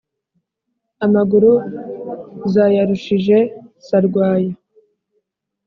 amaguru 1.05 1.51
zayarushije 2.53 3.37
sarwaya 3.87 4.51